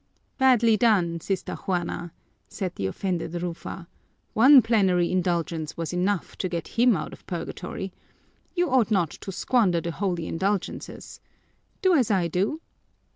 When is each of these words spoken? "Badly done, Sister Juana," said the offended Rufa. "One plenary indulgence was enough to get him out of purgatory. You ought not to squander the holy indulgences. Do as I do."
"Badly 0.39 0.77
done, 0.77 1.19
Sister 1.19 1.53
Juana," 1.53 2.11
said 2.49 2.73
the 2.73 2.87
offended 2.87 3.39
Rufa. 3.43 3.87
"One 4.33 4.63
plenary 4.63 5.11
indulgence 5.11 5.77
was 5.77 5.93
enough 5.93 6.35
to 6.39 6.49
get 6.49 6.69
him 6.69 6.97
out 6.97 7.13
of 7.13 7.27
purgatory. 7.27 7.93
You 8.55 8.71
ought 8.71 8.89
not 8.89 9.11
to 9.11 9.31
squander 9.31 9.79
the 9.79 9.91
holy 9.91 10.25
indulgences. 10.25 11.19
Do 11.83 11.93
as 11.93 12.09
I 12.09 12.27
do." 12.29 12.61